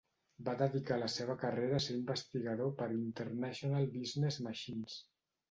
Va 0.45 0.53
dedicar 0.61 0.95
la 1.01 1.09
seva 1.15 1.35
carrera 1.43 1.77
a 1.79 1.81
ser 1.87 1.97
investigador 1.97 2.73
per 2.81 2.89
International 2.97 3.87
Business 4.01 4.41
Machines. 4.49 4.99